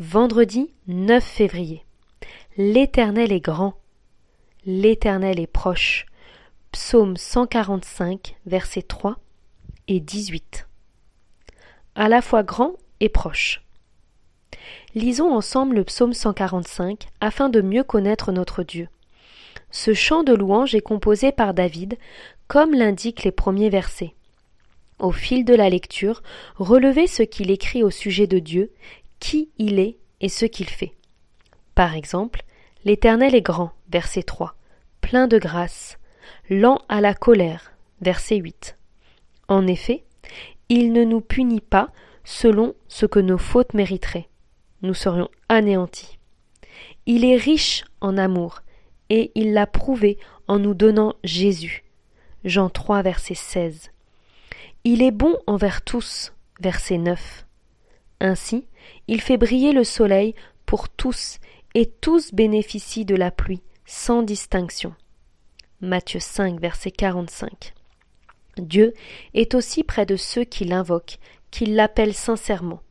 [0.00, 1.84] Vendredi 9 février.
[2.56, 3.74] L'Éternel est grand.
[4.64, 6.06] L'Éternel est proche.
[6.70, 9.16] Psaume 145, versets 3
[9.88, 10.68] et 18.
[11.96, 13.64] À la fois grand et proche.
[14.94, 18.86] Lisons ensemble le psaume 145 afin de mieux connaître notre Dieu.
[19.72, 21.98] Ce chant de louange est composé par David,
[22.46, 24.14] comme l'indiquent les premiers versets.
[25.00, 26.22] Au fil de la lecture,
[26.54, 28.70] relevez ce qu'il écrit au sujet de Dieu,
[29.20, 30.94] qui il est et ce qu'il fait.
[31.74, 32.42] Par exemple,
[32.84, 34.54] L'Éternel est grand, verset 3,
[35.00, 35.98] plein de grâce,
[36.48, 38.78] lent à la colère, verset 8.
[39.48, 40.04] En effet,
[40.68, 41.90] il ne nous punit pas
[42.24, 44.28] selon ce que nos fautes mériteraient.
[44.82, 46.18] Nous serions anéantis.
[47.06, 48.60] Il est riche en amour,
[49.10, 51.84] et il l'a prouvé en nous donnant Jésus.
[52.44, 53.90] Jean 3, verset 16.
[54.84, 57.44] Il est bon envers tous, verset 9.
[58.20, 58.66] Ainsi,
[59.06, 60.34] il fait briller le soleil
[60.66, 61.38] pour tous
[61.74, 64.94] et tous bénéficient de la pluie, sans distinction.
[65.80, 67.74] Matthieu 5, verset 45.
[68.58, 68.94] Dieu
[69.34, 71.18] est aussi près de ceux qui l'invoquent,
[71.50, 72.82] qui l'appellent sincèrement.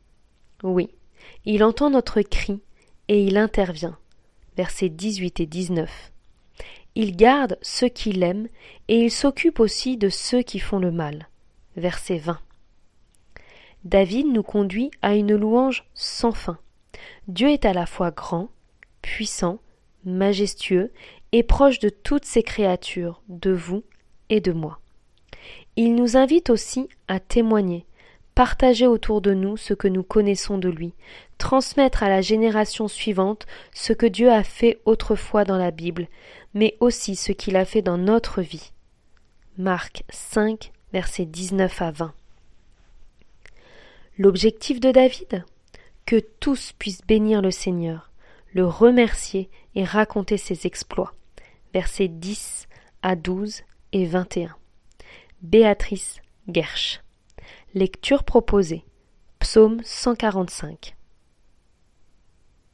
[0.62, 0.88] Oui,
[1.44, 2.60] il entend notre cri
[3.08, 3.98] et il intervient.
[4.56, 6.12] Versets 18 et 19.
[6.94, 8.48] Il garde ceux qui l'aiment
[8.88, 11.28] et il s'occupe aussi de ceux qui font le mal.
[11.76, 12.40] Verset 20.
[13.88, 16.58] David nous conduit à une louange sans fin.
[17.26, 18.50] Dieu est à la fois grand,
[19.00, 19.60] puissant,
[20.04, 20.92] majestueux
[21.32, 23.82] et proche de toutes ses créatures, de vous
[24.28, 24.78] et de moi.
[25.76, 27.86] Il nous invite aussi à témoigner,
[28.34, 30.92] partager autour de nous ce que nous connaissons de lui,
[31.38, 36.08] transmettre à la génération suivante ce que Dieu a fait autrefois dans la Bible,
[36.52, 38.72] mais aussi ce qu'il a fait dans notre vie.
[39.56, 42.14] Marc 5, versets 19 à 20.
[44.20, 45.44] L'objectif de David
[46.04, 48.10] Que tous puissent bénir le Seigneur,
[48.52, 51.12] le remercier et raconter ses exploits.
[51.72, 52.66] Versets 10
[53.02, 54.56] à 12 et 21.
[55.42, 56.16] Béatrice
[56.52, 57.00] Gersch.
[57.74, 58.84] Lecture proposée.
[59.38, 60.96] Psaume 145.